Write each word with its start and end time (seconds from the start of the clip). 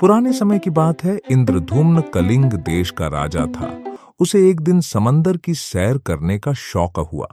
पुराने 0.00 0.32
समय 0.32 0.58
की 0.58 0.70
बात 0.70 1.04
है, 1.04 1.20
इंद्रधूम्न 1.30 2.00
कलिंग 2.00 2.44
देश 2.44 2.90
का 2.90 3.06
राजा 3.06 3.46
था। 3.46 3.96
उसे 4.20 4.50
एक 4.50 4.60
दिन 4.60 4.80
समंदर 4.80 5.36
की 5.36 5.54
सैर 5.54 5.98
करने 5.98 6.38
का 6.38 6.52
शौक 6.52 6.98
हुआ। 7.12 7.26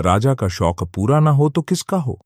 राजा 0.00 0.34
का 0.34 0.48
शौक 0.48 0.84
पूरा 0.84 1.20
ना 1.20 1.30
हो 1.30 1.48
तो 1.48 1.62
किसका 1.62 1.96
हो? 1.96 2.20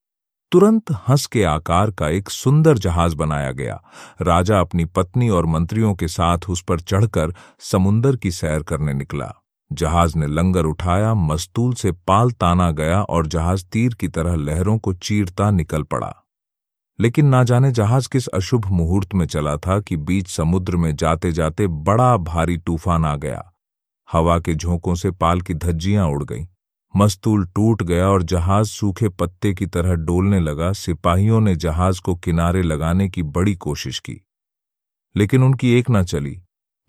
तुरंत 0.53 0.83
हंस 0.91 1.27
के 1.27 1.45
आकार 1.45 1.91
का 1.91 2.09
एक 2.09 2.31
सुंदर 2.31 2.79
जहाज़ 2.79 3.17
बनाया 3.17 3.53
गया। 3.53 3.83
राजा 4.23 4.61
अपनी 4.61 4.85
पत्नी 4.85 5.29
और 5.29 5.47
मंत्रियों 5.47 5.95
के 5.95 6.09
साथ 6.09 6.39
उस 6.49 6.63
पर 6.63 6.81
चढ़कर 6.81 7.35
समुंदर 7.61 8.17
की 8.17 8.31
सैर 8.31 8.63
करने 8.63 8.95
निकला। 8.95 9.33
जहाज़ 9.73 10.19
ने 10.19 10.27
लंगर 10.27 10.65
उठाया, 10.65 11.15
मस्तूल 11.15 11.75
से 11.75 11.93
पाल 11.93 12.31
ताना 12.31 12.71
गया 12.71 13.03
और 13.03 13.27
जहाज़ 13.27 13.65
तीर 13.73 13.95
की 13.95 14.09
तरह 14.09 14.35
लहरों 14.37 14.79
को 14.79 14.93
चीरता 14.93 15.51
निकल 15.51 15.83
पड़ा। 15.83 16.24
लेकिन 17.01 17.27
ना 17.27 17.45
जाने 17.45 17.73
जहाज़ 17.73 18.09
किस 18.13 18.27
अशुभ 18.27 18.67
मुहूर्त 18.67 19.15
में 19.15 19.27
चला 19.27 19.57
था 19.57 19.81
कि 19.81 19.97
बीच 19.97 20.29
समुद्र 20.29 20.77
में 20.77 20.97
जाते 20.97 21.33
जाते 21.33 21.67
बड़ा 21.67 22.17
भारी 22.17 22.59
तूफ़ान 22.59 23.05
आ 23.05 23.17
गया। 23.17 23.53
हवा 24.13 24.39
के 24.39 24.55
झोंकों 24.55 24.95
से 24.95 25.11
पाल 25.11 25.41
की 25.41 25.55
धज्जियाँ 25.55 26.09
उड़ 26.09 26.25
गईं। 26.25 26.47
मस्तूल 26.97 27.47
टूट 27.47 27.83
गया 27.83 28.09
और 28.09 28.23
जहाज़ 28.23 28.67
सूखे 28.67 29.09
पत्ते 29.09 29.55
की 29.55 29.67
तरह 29.67 29.95
डोलने 29.95 30.41
लगा। 30.41 30.73
सिपाहियों 30.73 31.41
ने 31.41 31.57
जहाज़ 31.57 32.01
को 32.01 32.15
किनारे 32.15 32.63
लगाने 32.63 33.09
की 33.09 33.23
बड़ी 33.23 33.55
कोशिश 33.55 33.99
की। 33.99 34.27
लेकिन 35.17 35.43
उनकी 35.43 35.71
एक 35.71 35.91
न 35.91 36.03
चली। 36.03 36.43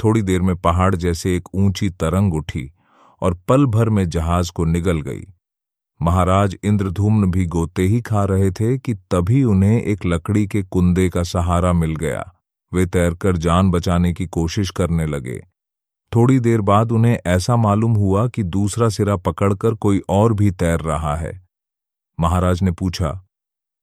थोड़ी 0.03 0.21
देर 0.21 0.41
में 0.41 0.55
पहाड़ 0.55 0.95
जैसे 0.95 1.35
एक 1.35 1.49
ऊँची 1.55 1.89
तरंग 1.89 2.33
उठी 2.33 2.71
और 3.21 3.33
पल 3.33 3.65
भर 3.65 3.89
में 3.89 4.09
जहाज़ 4.09 4.51
को 4.51 4.65
निगल 4.65 5.01
गई। 5.01 5.34
महाराज 6.05 6.55
इंद्रधूम्न 6.63 7.29
भी 7.31 7.45
गोते 7.45 7.83
ही 7.83 8.01
खा 8.01 8.23
रहे 8.23 8.49
थे 8.51 8.77
कि 8.77 8.93
तभी 9.11 9.43
उन्हें 9.43 9.81
एक 9.81 10.05
लकड़ी 10.05 10.45
के 10.47 10.61
कुंदे 10.63 11.09
का 11.09 11.23
सहारा 11.23 11.73
मिल 11.73 11.95
गया। 11.95 12.23
वे 12.71 12.85
तैरकर 12.85 13.37
जान 13.37 13.71
बचाने 13.71 14.13
की 14.13 14.25
कोशिश 14.27 14.69
करने 14.69 15.05
लगे। 15.05 15.39
थोड़ी 16.11 16.39
देर 16.39 16.61
बाद 16.61 16.91
उन्हें 16.91 17.17
ऐसा 17.25 17.55
मालूम 17.55 17.93
हुआ 17.93 18.27
कि 18.27 18.43
दूसरा 18.43 18.89
सिरा 18.89 19.15
पकड़कर 19.15 19.73
कोई 19.73 20.01
और 20.09 20.33
भी 20.33 20.51
तैर 20.51 20.79
रहा 20.79 21.15
है। 21.15 21.33
महाराज 22.19 22.61
ने 22.61 22.71
पूछा, 22.71 23.09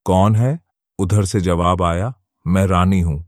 कौन 0.07 0.37
है? 0.37 0.59
उधर 0.99 1.25
से 1.25 1.41
जवाब 1.41 1.83
आया, 1.83 2.13
मैं 2.47 2.67
रानी 2.67 3.01
हूँ। 3.01 3.25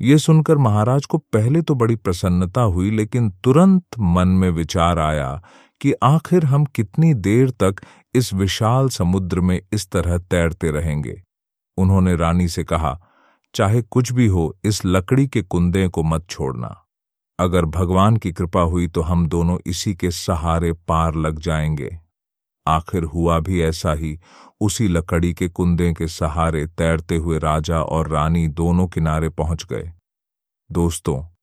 ये 0.00 0.18
सुनकर 0.18 0.58
महाराज 0.58 1.06
को 1.06 1.18
पहले 1.18 1.62
तो 1.62 1.74
बड़ी 1.74 1.96
प्रसन्नता 1.96 2.60
हुई, 2.60 2.90
लेकिन 2.90 3.30
तुरंत 3.44 3.98
मन 3.98 4.28
में 4.28 4.50
विचार 4.50 4.98
आया 4.98 5.42
कि 5.80 5.92
आखिर 6.02 6.44
हम 6.44 6.64
कितनी 6.64 7.14
देर 7.14 7.50
तक 7.50 7.80
इस 8.16 8.34
विशाल 8.34 8.88
समुद्र 8.88 9.40
में 9.40 9.62
इस 9.72 9.90
तरह 9.90 10.18
तैरते 10.18 10.70
रहेंगे। 10.70 11.22
उन्होंने 11.76 12.16
रानी 12.16 12.48
से 12.48 12.64
कहा, 12.64 13.00
चाहे 13.54 13.82
कुछ 13.82 14.12
भी 14.12 14.26
हो, 14.26 14.58
इस 14.64 14.84
लकड़ी 14.84 15.26
के 15.26 15.42
कुंदे 15.42 15.88
को 15.88 16.02
मत 16.02 16.26
छोड़ना। 16.30 16.86
अगर 17.40 17.64
भगवान 17.64 18.16
की 18.16 18.32
कृपा 18.32 18.60
हुई 18.60 18.88
तो 18.88 19.02
हम 19.02 19.28
दोनों 19.28 19.58
इसी 19.66 19.94
के 19.94 20.10
सहारे 20.10 20.72
पार 20.72 21.14
लग 21.14 21.38
जाएँगे। 21.38 22.00
आखिर 22.66 23.02
हुआ 23.02 23.40
भी 23.40 23.62
ऐसा 23.62 23.92
ही, 23.92 24.20
उसी 24.60 24.88
लकड़ी 24.88 25.34
के 25.34 25.48
कुंदे 25.48 25.92
के 25.92 26.08
सहारे 26.08 26.66
तैरते 26.66 27.16
हुए 27.16 27.38
राजा 27.38 27.82
और 27.82 28.08
रानी 28.08 28.48
दोनों 28.48 28.88
किनारे 28.88 29.28
पहुँच 29.28 29.64
गए। 29.64 29.92
दोस्तों 30.72 31.35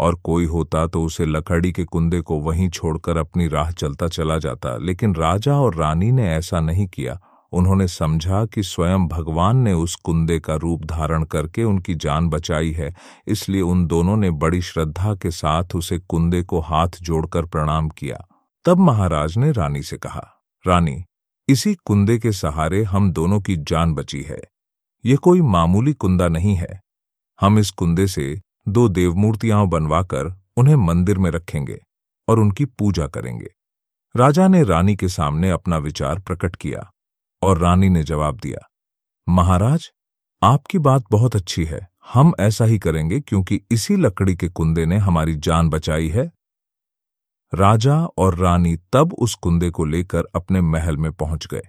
और 0.00 0.14
कोई 0.14 0.44
होता 0.44 0.86
तो 0.86 1.02
उसे 1.04 1.26
लकड़ी 1.26 1.72
के 1.72 1.84
कुंदे 1.84 2.20
को 2.20 2.40
वहीं 2.40 2.68
छोड़कर 2.70 3.16
अपनी 3.16 3.48
राह 3.48 3.70
चलता 3.70 4.08
चला 4.08 4.38
जाता। 4.38 4.76
लेकिन 4.76 5.14
राजा 5.14 5.54
और 5.54 5.74
रानी 5.74 6.12
ने 6.12 6.34
ऐसा 6.34 6.60
नहीं 6.60 6.86
किया। 6.86 7.20
उन्होंने 7.52 7.88
समझा 7.88 8.44
कि 8.46 8.62
स्वयं 8.62 9.08
भगवान 9.08 9.56
ने 9.56 9.72
उस 9.72 9.94
कुंदे 9.94 10.40
का 10.40 10.54
रूप 10.54 10.84
धारण 10.84 11.24
करके 11.24 11.64
उनकी 11.64 11.94
जान 11.94 12.28
बचाई 12.28 12.72
है। 12.72 12.94
इसलिए 13.26 13.60
उन 13.60 13.86
दोनों 13.86 14.16
ने 14.16 14.30
बड़ी 14.30 14.62
श्रद्धा 14.62 15.14
के 15.14 15.30
साथ 15.30 15.64
उसे 15.74 15.98
कुंदे 15.98 16.42
को 16.42 16.60
हाथ 16.60 16.88
जोड़कर 17.02 17.46
प्रणाम 17.46 17.88
किया। 17.88 18.26
तब 18.64 18.78
महाराज 18.78 19.36
ने 19.36 19.52
रानी 19.52 19.82
से 19.82 19.96
कहा, 19.96 20.30
रानी, 20.66 21.04
इसी 21.48 21.74
कुंदे 21.74 22.18
के 22.18 22.32
सहारे 22.32 22.82
हम 22.84 23.12
दोनों 23.12 23.40
की 23.40 23.56
जान 23.56 23.94
बची 23.94 24.22
है। 24.22 24.40
ये 25.04 25.16
कोई 25.16 25.40
मामूली 25.40 25.92
कुंदा 25.92 26.28
नहीं 26.28 26.54
है। 26.56 26.80
हम 27.40 27.58
इस 27.58 27.70
कुंदे 27.70 28.06
से 28.06 28.40
दो 28.70 28.88
देवमूर्तियाँ 28.88 29.66
बनवाकर 29.66 30.34
उन्हें 30.56 30.76
मंदिर 30.76 31.18
में 31.18 31.30
रखेंगे 31.30 31.78
और 32.28 32.40
उनकी 32.40 32.64
पूजा 32.64 33.06
करेंगे। 33.06 33.50
राजा 34.14 34.48
ने 34.48 34.62
रानी 34.64 34.96
के 34.96 35.08
सामने 35.08 35.50
अपना 35.50 35.78
विचार 35.78 36.18
प्रकट 36.18 36.56
किया 36.56 36.90
और 37.42 37.58
रानी 37.58 37.88
ने 37.88 38.02
जवाब 38.02 38.38
दिया, 38.40 38.68
महाराज, 39.26 39.90
आपकी 40.42 40.78
बात 40.78 41.04
बहुत 41.10 41.36
अच्छी 41.36 41.64
है। 41.64 41.88
हम 42.12 42.32
ऐसा 42.40 42.64
ही 42.64 42.78
करेंगे 42.78 43.20
क्योंकि 43.20 43.60
इसी 43.70 43.96
लकड़ी 43.96 44.34
के 44.36 44.48
कुंदे 44.48 44.86
ने 44.86 44.96
हमारी 44.98 45.34
जान 45.36 45.68
बचाई 45.68 46.08
है। 46.08 46.30
राजा 47.52 47.96
और 48.18 48.34
रानी 48.34 48.76
तब 48.92 49.12
उस 49.14 49.34
कुंदे 49.34 49.70
को 49.70 49.84
लेकर 49.84 50.24
अपने 50.34 50.60
महल 50.60 50.96
में 50.96 51.12
पहुँच 51.12 51.46
गए। 51.46 51.62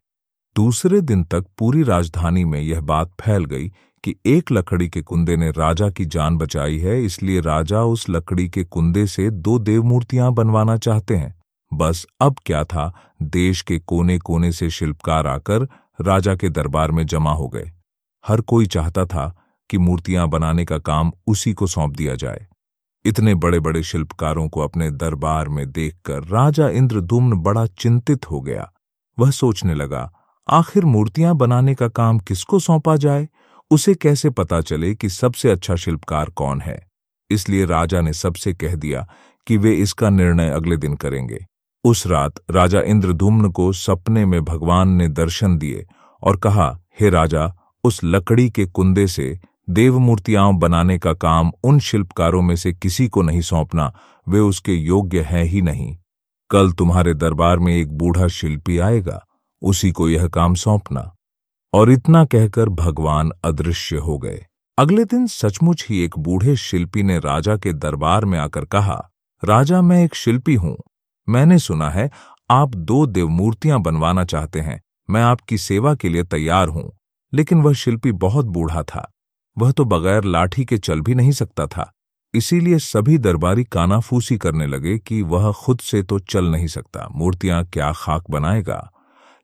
दूसरे 0.56 1.02
दिन 1.02 1.24
तक 1.24 1.46
पूरी 1.58 1.84
राजधानी 1.84 2.46
में 2.46 2.60
यह 2.62 2.82
बात 2.82 3.12
फैल 3.22 3.46
गई 3.46 3.72
कि 4.04 4.16
एक 4.26 4.52
लकड़ी 4.52 4.88
के 4.90 5.02
कुंदे 5.02 5.36
ने 5.38 5.50
राजा 5.52 5.90
की 5.90 6.06
जान 6.06 6.38
बचाई 6.38 6.78
है, 6.78 7.04
इसलिए 7.04 7.42
राजा 7.42 7.82
उस 7.82 8.06
लकड़ी 8.10 8.50
के 8.50 8.64
कुंदे 8.64 9.06
से 9.08 9.30
दो 9.30 9.60
देवमूर्तियाँ 9.60 10.32
बनवाना 10.34 10.78
चाहते 10.78 11.16
हैं। 11.16 11.34
बस 11.72 12.06
अब 12.22 12.36
क्या 12.46 12.64
था, 12.64 12.94
देश 13.22 13.62
के 13.62 13.80
कोने 13.80 14.18
कोने 14.18 14.52
से 14.52 14.70
शिल्पकार 14.70 15.28
आकर 15.28 15.68
राजा 16.02 16.36
के 16.36 16.50
दरबार 16.50 16.92
में 16.92 17.06
जमा 17.06 17.34
हो 17.34 17.48
गए। 17.48 17.72
हर 18.26 18.42
कोई 18.42 18.66
चाहता 18.66 19.06
था 19.06 19.36
कि 19.70 19.78
मूर्तियाँ 19.78 20.28
बनाने 20.30 20.66
का 20.66 20.78
काम 20.78 21.12
उसी 21.28 21.54
को 21.54 21.68
सौंप 21.68 21.96
दिया 21.96 22.16
जाए। 22.16 22.48
इतने 23.06 23.36
बड़े 23.36 23.60
बड़े 23.60 23.84
शिल्पकारों 23.84 24.50
को 24.50 24.62
अपने 24.62 24.90
दरबार 24.92 25.50
में 25.50 25.72
देखकर 25.72 26.24
राजा 26.24 26.70
इंद्रदुम्न 26.70 27.36
बड़ा 27.36 27.66
चिंतित 27.66 28.30
हो 28.32 28.42
गया। 28.42 28.72
वह 29.20 29.32
सोचने 29.32 29.74
लगा, 29.74 30.12
आखिर 30.48 30.86
मूर्तियाँ 30.86 31.36
बनाने 31.36 31.76
का 31.76 31.88
काम 31.88 32.20
किसको 32.20 32.60
सौंपा 32.60 32.96
जाए? 32.96 33.28
उसे 33.72 33.94
कैसे 33.94 34.30
पता 34.30 34.62
चले 34.62 34.96
कि 34.96 35.10
सबसे 35.10 35.52
अच्छा 35.52 35.76
शिल्पकार 35.76 36.30
कौन 36.30 36.62
है? 36.62 36.88
इसलिए 37.30 37.66
राजा 37.66 38.02
ने 38.02 38.14
सबसे 38.14 38.54
कह 38.54 38.76
दिया 38.76 39.08
कि 39.48 39.58
वे 39.58 39.74
इसका 39.74 40.10
निर्णय 40.10 40.50
अगले 40.50 40.78
दिन 40.78 40.96
करेंगे। 40.96 41.46
उस 41.84 42.08
रात 42.08 42.34
राजा 42.52 42.82
इंद्रधुम्न 42.82 43.50
को 43.50 43.74
सपने 43.74 44.26
में 44.26 44.44
भगवान 44.44 44.90
ने 44.90 45.08
दर्शन 45.08 45.58
दिए 45.58 45.86
और 46.24 46.38
कहा, 46.38 46.80
हे 47.00 47.10
राजा, 47.10 47.56
उस 47.84 48.02
लकड़ी 48.04 48.50
के 48.50 48.66
कुंदे 48.66 49.08
से 49.08 49.40
देव 49.70 50.00
मूर्तियाँ 50.00 50.54
बनाने 50.54 50.98
का 50.98 51.14
काम 51.14 51.52
उन 51.64 51.80
शिल्पकारों 51.80 52.42
में 52.42 52.56
से 52.56 52.74
किसी 52.74 53.08
को 53.08 53.22
नहीं 53.22 53.42
सौंपना, 53.42 53.94
वे 54.28 54.40
उसके 54.40 54.74
योग्य 54.74 55.22
हैं 55.22 55.44
ही 55.44 55.62
नहीं। 55.62 55.98
कल 56.50 56.72
तुम्हारे 56.72 57.14
दरबार 57.14 57.60
में 57.60 57.76
एक 57.76 57.98
बूढ़ा 57.98 58.28
शिल्पी 58.28 58.78
आएगा, 58.78 59.26
उसी 59.62 59.92
को 59.92 60.10
यह 60.10 60.28
काम 60.28 60.56
सौंपना। 60.56 61.16
और 61.74 61.92
इतना 61.92 62.26
कहकर 62.26 62.70
भगवान 62.70 63.32
अदृश्य 63.44 63.96
हो 63.96 64.18
गए। 64.18 64.46
अगले 64.78 65.06
दिन 65.06 65.28
सचमुच 65.28 65.86
ही 65.90 66.04
एक 66.04 66.20
बूढ़े 66.20 66.56
शिल्पी 66.56 67.04
ने 67.04 67.20
राजा 67.20 67.58
के 67.58 67.74
दरबार 67.74 68.26
में 68.26 68.40
आकर 68.40 68.66
कहा, 68.66 69.10
राजा, 69.46 69.82
मैं 69.82 70.04
एक 70.04 70.16
शिल्पी 70.16 70.56
हूँ। 70.56 70.78
मैंने 71.30 71.60
सुना 71.60 71.90
है, 71.90 72.12
आप 72.50 72.76
दो 72.76 73.06
देवमूर्तियाँ 73.06 73.82
बनवाना 73.82 74.24
चाहते 74.24 74.60
हैं। 74.60 74.82
मैं 75.10 75.22
आपकी 75.22 75.58
सेवा 75.58 75.96
के 75.96 76.10
लिए 76.10 76.24
तैयार 76.24 76.68
हूँ। 76.68 76.98
लेकिन 77.34 77.62
वह 77.62 77.74
शिल्पी 77.74 78.12
बहुत 78.12 78.46
बूढ़ा 78.46 78.84
था। 78.84 79.12
वह 79.58 79.72
तो 79.72 79.86
बगैर 79.86 80.24
लाठी 80.24 80.66
के 80.66 80.78
चल 80.78 81.02
भी 81.02 81.16
नहीं 81.16 81.32
सकता 81.32 81.68
था। 81.68 81.92
इसीलिए 82.34 82.80
सभी 82.80 83.18
दरबारी 83.18 83.64
कानाफूसी 83.64 84.38
करने 84.38 84.68
लगे 84.68 84.98
कि 84.98 85.22
वह 85.22 85.52
खुद 85.52 85.80
से 85.80 86.04
तो 86.04 86.20
चल 86.20 86.46
नहीं 86.46 86.68
सकता। 86.68 87.10
मूर्तियाँ 87.16 87.66
क्या 87.66 87.94
खाक 87.96 88.24
बनाएगा? 88.30 88.92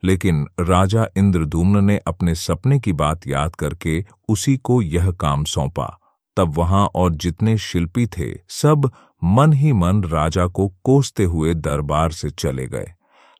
लेकिन 0.03 0.47
राजा 0.59 1.07
इंद्रदुम्न 1.17 1.83
ने 1.85 1.97
अपने 1.97 2.35
सपने 2.35 2.79
की 2.79 2.93
बात 2.93 3.27
याद 3.27 3.55
करके 3.55 4.05
उसी 4.29 4.57
को 4.57 4.81
यह 4.81 5.11
काम 5.11 5.43
सौंपा। 5.43 5.99
तब 6.37 6.53
वहाँ 6.57 6.89
और 6.95 7.15
जितने 7.15 7.57
शिल्पी 7.57 8.07
थे, 8.07 8.33
सब 8.49 8.91
मन 9.23 9.53
ही 9.53 9.73
मन 9.73 10.03
राजा 10.03 10.47
को 10.47 10.67
कोसते 10.83 11.23
हुए 11.23 11.53
दरबार 11.53 12.11
से 12.11 12.29
चले 12.29 12.67
गए। 12.67 12.91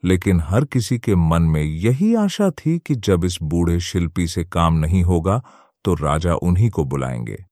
लेकिन 0.05 0.41
हर 0.41 0.65
किसी 0.65 0.99
के 0.99 1.15
मन 1.15 1.41
में 1.41 1.63
यही 1.63 2.15
आशा 2.15 2.49
थी 2.49 2.79
कि 2.79 2.95
जब 2.95 3.25
इस 3.25 3.37
बूढ़े 3.43 3.79
शिल्पी 3.79 4.27
से 4.27 4.43
काम 4.43 4.73
नहीं 4.73 5.03
होगा 5.03 5.41
तो 5.85 5.93
राजा 5.93 6.33
उन्हीं 6.33 6.69
को 6.69 6.85
बुलाएँगे। 6.85 7.45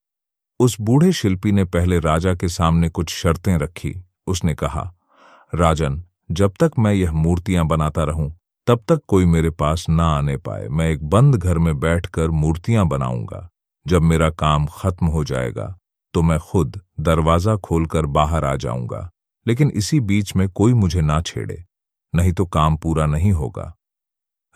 उस 0.59 0.77
बूढ़े 0.81 1.11
शिल्पी 1.11 1.51
ने 1.51 1.63
पहले 1.65 1.99
राजा 1.99 2.33
के 2.35 2.47
सामने 2.47 2.89
कुछ 2.89 3.09
शर्तें 3.09 3.57
रखी। 3.57 3.95
उसने 4.27 4.55
कहा, 4.55 4.93
राजन, 5.55 6.03
जब 6.31 6.53
तक 6.59 6.71
मैं 6.79 6.93
यह 6.93 7.11
मूर्तियाँ 7.11 7.65
बनाता 7.65 8.03
रहूँ 8.03 8.33
तब 8.67 8.83
तक 8.87 9.01
कोई 9.07 9.25
मेरे 9.25 9.49
पास 9.51 9.85
ना 9.89 10.05
आने 10.09 10.35
पाए। 10.37 10.67
मैं 10.67 10.89
एक 10.89 11.03
बंद 11.05 11.35
घर 11.35 11.57
में 11.57 11.79
बैठकर 11.79 12.29
मूर्तियाँ 12.31 12.87
बनाऊँगा। 12.87 13.47
जब 13.85 14.01
मेरा 14.01 14.29
काम 14.31 14.65
खत्म 14.73 15.07
हो 15.07 15.23
जाएगा 15.23 15.75
तो 16.13 16.21
मैं 16.21 16.37
खुद 16.41 16.79
दरवाज़ा 16.99 17.55
खोलकर 17.57 18.05
बाहर 18.07 18.45
आ 18.45 18.55
जाऊँगा। 18.55 19.09
लेकिन 19.45 19.71
इसी 19.71 19.99
बीच 20.01 20.35
में 20.35 20.47
कोई 20.49 20.73
मुझे 20.73 21.01
ना 21.01 21.21
छेड़े, 21.21 21.63
नहीं 22.13 22.31
तो 22.33 22.45
काम 22.47 22.77
पूरा 22.77 23.05
नहीं 23.05 23.31
होगा। 23.31 23.73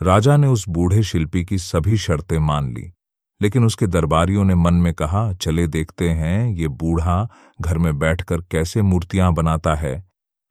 राजा 0.00 0.36
ने 0.36 0.46
उस 0.46 0.64
बूढ़े 0.68 1.02
शिल्पी 1.02 1.44
की 1.44 1.58
सभी 1.58 1.96
शर्तें 1.98 2.38
मान 2.40 2.72
ली, 2.74 2.92
लेकिन 3.40 3.64
उसके 3.64 3.86
दरबारियों 3.86 4.44
ने 4.44 4.54
मन 4.54 4.74
में 4.74 4.92
कहा, 4.94 5.32
चले 5.32 5.66
देखते 5.68 6.08
हैं 6.10 6.48
ये 6.48 6.68
बूढ़ा 6.68 7.28
घर 7.60 7.78
में 7.78 7.98
बैठकर 7.98 8.40
कैसे 8.42 8.82
मूर्तियाँ 8.82 9.32
बनाता 9.34 9.74
है। 9.74 10.02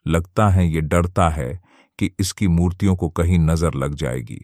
लगता 0.06 0.48
है 0.50 0.68
ये 0.68 0.82
डरता 0.84 1.30
है 1.30 1.60
कि 2.00 2.12
इसकी 2.20 2.48
मूर्तियों 2.48 2.96
को 2.96 3.10
कहीं 3.10 3.40
नज़र 3.40 3.74
लग 3.74 3.96
जाएगी। 3.96 4.40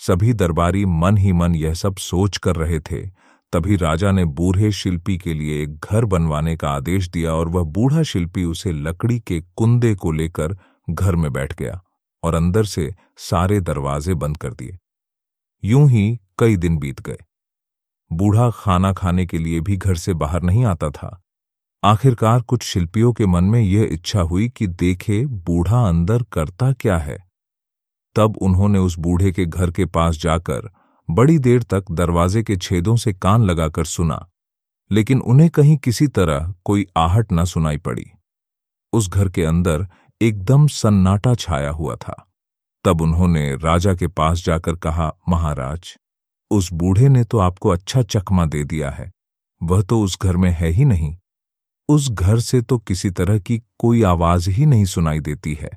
सभी 0.00 0.32
दरबारी 0.32 0.84
मन 0.86 1.16
ही 1.16 1.32
मन 1.32 1.54
यह 1.54 1.74
सब 1.74 1.96
सोच 1.96 2.36
कर 2.36 2.56
रहे 2.56 2.80
थे। 2.80 3.06
तभी 3.52 3.76
राजा 3.76 4.10
ने 4.12 4.24
बूढ़े 4.24 4.70
शिल्पी 4.72 5.16
के 5.18 5.34
लिए 5.34 5.62
एक 5.62 5.84
घर 5.84 6.04
बनवाने 6.04 6.56
का 6.56 6.70
आदेश 6.70 7.08
दिया 7.08 7.34
और 7.34 7.48
वह 7.48 7.62
बूढ़ा 7.62 8.02
शिल्पी 8.02 8.44
उसे 8.44 8.72
लकड़ी 8.72 9.18
के 9.20 9.40
कुंदे 9.56 9.94
को 9.94 10.12
लेकर 10.12 10.56
घर 10.90 11.16
में 11.16 11.32
बैठ 11.32 11.54
गया 11.54 11.80
और 12.22 12.34
अंदर 12.34 12.64
से 12.64 12.94
सारे 13.18 13.60
दरवाजे 13.60 14.14
बंद 14.14 14.36
कर 14.36 14.54
दिए। 14.54 14.78
यूँ 15.64 15.88
ही 15.90 16.18
कई 16.38 16.56
दिन 16.56 16.78
बीत 16.78 17.00
गए। 17.00 17.18
बूढ़ा 18.10 18.50
खाना 18.50 18.92
खाने 18.92 19.26
के 19.26 19.38
लिए 19.38 19.60
भी 19.60 19.76
घर 19.76 19.94
से 19.94 20.14
बाहर 20.14 20.42
नहीं 20.42 20.64
आता 20.64 20.90
था। 20.90 21.08
आखिरकार 21.82 22.40
कुछ 22.42 22.62
शिल्पियों 22.62 23.12
के 23.12 23.26
मन 23.26 23.44
में 23.44 23.60
यह 23.60 23.88
इच्छा 23.92 24.20
हुई 24.20 24.48
कि 24.48 24.66
देखे 24.66 25.24
बूढ़ा 25.26 25.82
अंदर 25.88 26.22
करता 26.32 26.72
क्या 26.72 26.96
है। 26.98 27.16
तब 28.16 28.36
उन्होंने 28.36 28.78
उस 28.78 28.98
बूढ़े 28.98 29.30
के 29.32 29.44
घर 29.46 29.70
के 29.70 29.84
पास 29.86 30.16
जाकर 30.16 30.68
बड़ी 31.08 31.38
देर 31.38 31.62
तक 31.62 31.90
दरवाजे 31.90 32.42
के 32.42 32.56
छेदों 32.56 32.94
से 32.96 33.12
कान 33.14 33.44
लगाकर 33.44 33.84
सुना, 33.84 34.26
लेकिन 34.90 35.20
उन्हें 35.20 35.48
कहीं 35.50 35.76
किसी 35.76 36.06
तरह 36.08 36.52
कोई 36.64 36.86
आहट 36.96 37.32
न 37.32 37.44
सुनाई 37.44 37.76
पड़ी। 37.78 38.06
उस 38.92 39.08
घर 39.08 39.28
के 39.28 39.44
अंदर 39.44 39.86
एकदम 40.20 40.66
सन्नाटा 40.68 41.34
छाया 41.36 41.70
हुआ 41.70 41.96
था। 41.96 42.16
तब 42.84 43.00
उन्होंने 43.00 43.54
राजा 43.56 43.94
के 43.94 44.06
पास 44.08 44.44
जाकर 44.44 44.76
कहा, 44.76 45.12
महाराज, 45.28 45.94
उस 46.50 46.72
बूढ़े 46.72 47.08
ने 47.08 47.24
तो 47.24 47.38
आपको 47.38 47.68
अच्छा 47.68 48.02
चकमा 48.04 48.46
दे 48.46 48.64
दिया 48.64 48.90
है, 48.90 49.10
वह 49.60 49.82
तो 49.82 50.02
उस 50.02 50.18
घर 50.22 50.36
में 50.36 50.50
है 50.50 50.68
ही 50.68 50.84
नहीं। 50.84 51.14
उस 51.88 52.10
घर 52.10 52.40
से 52.40 52.60
तो 52.62 52.78
किसी 52.78 53.10
तरह 53.10 53.38
की 53.38 53.62
कोई 53.78 54.02
आवाज़ 54.02 54.50
ही 54.50 54.66
नहीं 54.66 54.84
सुनाई 54.84 55.20
देती 55.20 55.54
है। 55.54 55.70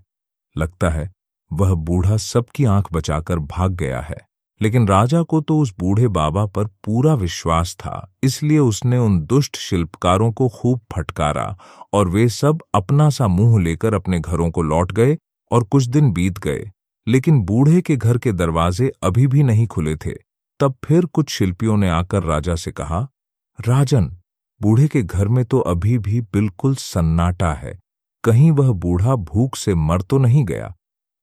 लगता 0.57 0.89
है, 0.89 1.11
वह 1.53 1.73
बूढ़ा 1.73 2.17
सबकी 2.17 2.65
आँख 2.65 2.93
बचाकर 2.93 3.39
भाग 3.39 3.71
गया 3.71 4.01
है। 4.01 4.17
लेकिन 4.61 4.87
राजा 4.87 5.21
को 5.23 5.41
तो 5.41 5.59
उस 5.59 5.73
बूढ़े 5.79 6.07
बाबा 6.07 6.45
पर 6.45 6.65
पूरा 6.65 7.13
विश्वास 7.13 7.75
था, 7.75 8.15
इसलिए 8.23 8.59
उसने 8.59 8.97
उन 8.97 9.19
दुष्ट 9.21 9.57
शिल्पकारों 9.57 10.31
को 10.31 10.49
खूब 10.49 10.81
फटकारा 10.93 11.57
और 11.93 12.09
वे 12.09 12.29
सब 12.29 12.59
अपना 12.75 13.09
सा 13.09 13.27
मुँह 13.27 13.63
लेकर 13.63 13.93
अपने 13.93 14.19
घरों 14.19 14.51
को 14.51 14.61
लौट 14.61 14.91
गए 14.91 15.17
और 15.51 15.63
कुछ 15.63 15.85
दिन 15.85 16.11
बीत 16.11 16.39
गए। 16.39 16.71
लेकिन 17.07 17.41
बूढ़े 17.41 17.81
के 17.81 17.95
घर 17.95 18.17
के 18.17 18.31
दरवाजे 18.31 18.91
अभी 19.03 19.27
भी 19.27 19.43
नहीं 19.43 19.67
खुले 19.67 19.95
थे। 19.95 20.13
तब 20.59 20.75
फिर 20.85 21.05
कुछ 21.05 21.29
शिल्पियों 21.29 21.77
ने 21.77 21.89
आकर 21.89 22.23
राजा 22.23 22.55
से 22.55 22.71
कहा, 22.71 23.07
राजन 23.67 24.17
बूढ़े 24.61 24.87
के 24.87 25.01
घर 25.01 25.27
में 25.27 25.43
तो 25.45 25.59
अभी 25.59 25.97
भी 25.97 26.19
बिल्कुल 26.23 26.75
सन्नाटा 26.75 27.53
है। 27.53 27.73
कहीं 28.23 28.49
वह 28.51 28.71
बूढ़ा 28.73 29.15
भूख 29.15 29.55
से 29.55 29.73
मर 29.75 30.01
तो 30.01 30.17
नहीं 30.17 30.43
गया? 30.45 30.73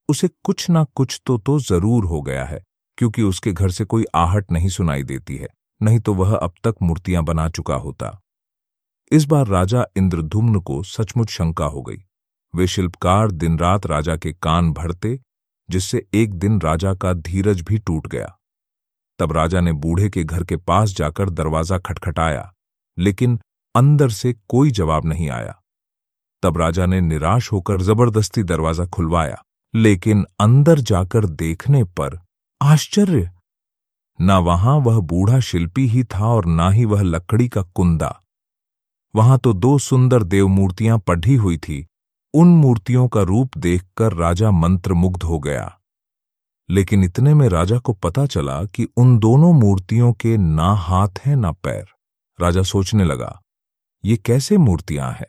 उसे 0.08 0.28
कुछ 0.44 0.68
ना 0.70 0.82
कुछ 0.86 1.20
तो 1.26 1.36
तो 1.38 1.58
ज़रूर 1.60 2.04
हो 2.04 2.20
गया 2.22 2.44
है, 2.44 2.60
क्योंकि 2.98 3.22
उसके 3.22 3.52
घर 3.52 3.70
से 3.70 3.84
कोई 3.84 4.04
आहट 4.14 4.50
नहीं 4.52 4.68
सुनाई 4.68 5.02
देती 5.02 5.36
है, 5.36 5.48
नहीं 5.80 6.00
तो 6.00 6.14
वह 6.14 6.34
अब 6.36 6.54
तक 6.64 6.82
मूर्तियाँ 6.82 7.22
बना 7.24 7.48
चुका 7.48 7.74
होता। 7.76 8.18
इस 9.12 9.24
बार 9.24 9.46
राजा 9.46 9.86
इंद्रधुम्न 9.96 10.60
को 10.60 10.82
सचमुच 10.82 11.30
शंका 11.30 11.64
हो 11.64 11.82
गई। 11.82 12.02
वे 12.54 12.66
शिल्पकार 12.66 13.30
दिन 13.30 13.58
रात 13.58 13.86
राजा 13.86 14.16
के 14.16 14.32
कान 14.32 14.72
भरते, 14.72 15.18
जिससे 15.68 16.06
एक 16.14 16.34
दिन 16.34 16.60
राजा 16.60 16.94
का 16.94 17.12
धीरज 17.14 17.62
भी 17.62 17.78
टूट 17.78 18.06
गया। 18.06 18.36
तब 19.18 19.32
राजा 19.32 19.60
ने 19.60 19.72
बूढ़े 19.72 20.10
के 20.10 20.24
घर 20.24 20.44
के 20.44 20.56
पास 20.56 20.96
जाकर 20.96 21.30
दरवाज़ा 21.30 21.78
खटखटाया। 21.78 22.52
लेकिन 22.98 23.38
अंदर 23.74 24.10
से 24.10 24.32
कोई 24.48 24.70
जवाब 24.70 25.06
नहीं 25.06 25.30
आया। 25.30 25.60
तब 26.42 26.58
राजा 26.58 26.86
ने 26.86 27.00
निराश 27.00 27.52
होकर 27.52 27.82
ज़बरदस्ती 27.82 28.42
दरवाज़ा 28.42 28.86
खुलवाया, 28.86 29.42
लेकिन 29.74 30.24
अंदर 30.40 30.78
जाकर 30.78 31.26
देखने 31.26 31.84
पर 31.84 32.18
आश्चर्य! 32.62 33.30
न 34.20 34.30
वहाँ 34.30 34.76
वह 34.76 35.00
बूढ़ा 35.00 35.40
शिल्पी 35.40 35.86
ही 35.86 36.04
था 36.04 36.26
और 36.26 36.46
ना 36.46 36.70
ही 36.70 36.84
वह 36.84 37.02
लकड़ी 37.02 37.48
का 37.48 37.62
कुंदा। 37.62 38.22
वहाँ 39.14 39.38
तो 39.38 39.52
दो 39.52 39.78
सुंदर 39.78 40.22
देव 40.22 40.48
मूर्तियाँ 40.48 40.98
पढ़ी 40.98 41.34
हुई 41.34 41.56
थी। 41.58 41.86
उन 42.34 42.48
मूर्तियों 42.48 43.08
का 43.08 43.22
रूप 43.22 43.56
देखकर 43.58 44.12
राजा 44.12 44.50
मंत्रमुग्ध 44.50 45.22
हो 45.22 45.38
गया। 45.38 45.78
लेकिन 46.70 47.04
इतने 47.04 47.34
में 47.34 47.48
राजा 47.48 47.78
को 47.78 47.92
पता 47.92 48.26
चला 48.26 48.64
कि 48.64 48.88
उन 48.96 49.18
दोनों 49.18 49.52
मूर्तियों 49.52 50.12
के 50.12 50.36
ना 50.36 50.72
हाथ 50.72 51.08
हैं 51.18 51.36
ना 51.36 51.52
पैर। 51.52 51.86
राजा 52.38 52.62
सोचने 52.62 53.04
लगा, 53.04 53.40
ये 54.04 54.16
कैसे 54.16 54.58
मूर्तियाँ 54.58 55.10
हैं? 55.12 55.26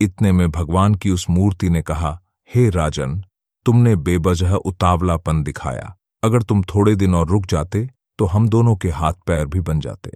इतने 0.00 0.32
में 0.32 0.50
भगवान 0.50 0.94
की 0.94 1.10
उस 1.10 1.28
मूर्ति 1.30 1.70
ने 1.70 1.82
कहा, 1.82 2.18
हे 2.50 2.68
राजन, 2.70 3.22
तुमने 3.66 3.94
बेबजह 3.96 4.54
उतावलापन 4.54 5.42
दिखाया। 5.42 5.96
अगर 6.22 6.42
तुम 6.42 6.62
थोड़े 6.64 6.94
दिन 6.96 7.14
और 7.14 7.28
रुक 7.28 7.46
जाते 7.46 7.88
तो 8.18 8.26
हम 8.26 8.48
दोनों 8.48 8.74
के 8.76 8.88
हाथ 8.90 9.12
पैर 9.26 9.46
भी 9.46 9.60
बन 9.60 9.80
जाते। 9.80 10.10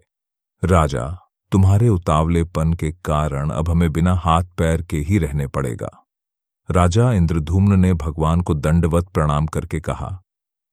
राजा, 0.62 1.06
तुम्हारे 1.52 1.88
उतावलेपन 1.88 2.72
के 2.74 2.90
कारण 3.04 3.50
अब 3.50 3.68
हमें 3.68 3.92
बिना 3.92 4.14
हाथ 4.14 4.44
पैर 4.58 4.82
के 4.82 4.98
ही 4.98 5.18
रहने 5.18 5.46
पड़ेगा। 5.46 5.90
राजा 6.68 7.10
इंद्रधूम्न 7.12 7.78
ने 7.80 7.92
भगवान 7.94 8.40
को 8.40 8.54
दंडवत 8.54 9.08
प्रणाम 9.08 9.46
करके 9.46 9.80
कहा, 9.80 10.08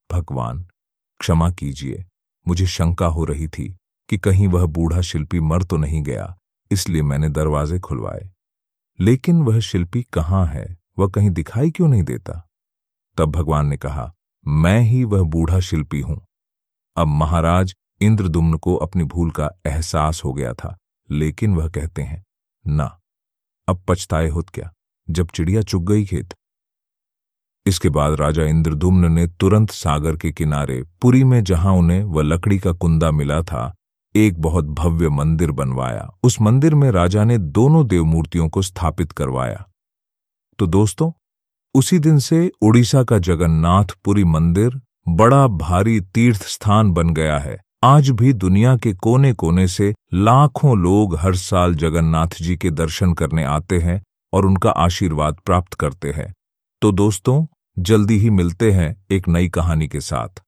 भगवान, 0.09 0.65
क्षमा 1.19 1.49
कीजिए, 1.51 2.03
मुझे 2.45 2.67
शंका 2.67 3.05
हो 3.05 3.25
रही 3.25 3.47
थी। 3.47 3.75
कि 4.11 4.17
कहीं 4.17 4.47
वह 4.47 4.65
बूढ़ा 4.65 5.01
शिल्पी 5.01 5.39
मर 5.39 5.63
तो 5.63 5.77
नहीं 5.77 6.03
गया, 6.03 6.37
इसलिए 6.71 7.01
मैंने 7.01 7.29
दरवाजे 7.29 7.79
खुलवाए। 7.79 8.31
लेकिन 8.99 9.41
वह 9.41 9.59
शिल्पी 9.59 10.03
कहाँ 10.03 10.45
है? 10.45 10.77
वह 10.99 11.07
कहीं 11.07 11.29
दिखाई 11.29 11.71
क्यों 11.71 11.87
नहीं 11.87 12.03
देता? 12.03 12.49
तब 13.17 13.31
भगवान 13.31 13.67
ने 13.67 13.77
कहा, 13.77 14.13
मैं 14.47 14.81
ही 14.81 15.03
वह 15.03 15.23
बूढ़ा 15.23 15.59
शिल्पी 15.59 16.01
हूँ। 16.01 16.25
अब 16.97 17.07
महाराज 17.07 17.75
इंद्रदुम्न 18.01 18.57
को 18.57 18.75
अपनी 18.75 19.03
भूल 19.03 19.31
का 19.31 19.49
एहसास 19.65 20.23
हो 20.23 20.33
गया 20.33 20.53
था, 20.53 20.77
लेकिन 21.11 21.55
वह 21.55 21.69
कहते 21.69 22.01
हैं, 22.01 22.23
ना, 22.67 22.99
अब 23.67 23.83
पछताए 23.87 24.29
होत 24.29 24.49
क्या? 24.49 24.71
जब 25.09 25.27
चिड़िया 25.27 25.61
चुग 25.61 25.87
गई 25.87 26.05
खेत। 26.05 26.33
इसके 27.65 27.89
बाद 27.89 28.13
राजा 28.13 28.43
इंद्रदुम्न 28.43 29.11
ने 29.11 29.27
तुरंत 29.27 29.71
सागर 29.71 30.17
के 30.17 30.31
किनारे, 30.31 30.83
पुरी 31.01 31.23
में 31.23 31.43
जहाँ 31.43 31.73
उन्हें 31.73 32.03
वह 32.03 32.23
लकड़ी 32.23 32.59
का 32.59 32.71
कुंदा 32.71 33.11
मिला 33.11 33.41
था 33.41 33.75
एक 34.15 34.41
बहुत 34.41 34.65
भव्य 34.65 35.09
मंदिर 35.09 35.51
बनवाया। 35.51 36.17
उस 36.23 36.41
मंदिर 36.41 36.75
में 36.75 36.91
राजा 36.91 37.23
ने 37.23 37.37
दोनों 37.37 37.87
देव 37.87 38.05
मूर्तियों 38.05 38.49
को 38.49 38.61
स्थापित 38.61 39.11
करवाया। 39.11 39.65
तो 40.59 40.67
दोस्तों, 40.67 41.11
उसी 41.75 41.99
दिन 41.99 42.19
से 42.19 42.51
उड़ीसा 42.61 43.03
का 43.03 43.17
जगन्नाथपुरी 43.17 44.23
मंदिर 44.23 44.81
बड़ा 45.09 45.47
भारी 45.47 46.01
तीर्थ 46.01 46.43
स्थान 46.43 46.91
बन 46.91 47.09
गया 47.09 47.39
है। 47.39 47.57
आज 47.83 48.09
भी 48.09 48.33
दुनिया 48.33 48.77
के 48.77 48.93
कोने 48.93 49.33
कोने 49.33 49.67
से 49.67 49.95
लाखों 50.13 50.77
लोग 50.77 51.17
हर 51.17 51.35
साल 51.35 51.75
जगन्नाथ 51.75 52.41
जी 52.41 52.57
के 52.57 52.71
दर्शन 52.71 53.13
करने 53.13 53.43
आते 53.43 53.79
हैं 53.79 54.03
और 54.33 54.45
उनका 54.45 54.69
आशीर्वाद 54.69 55.37
प्राप्त 55.45 55.73
करते 55.73 56.11
हैं। 56.11 56.33
तो 56.81 56.91
दोस्तों, 56.91 57.45
जल्दी 57.79 58.17
ही 58.17 58.29
मिलते 58.29 58.71
हैं 58.71 59.05
एक 59.11 59.27
नई 59.27 59.49
कहानी 59.49 59.87
के 59.87 59.99
साथ। 59.99 60.43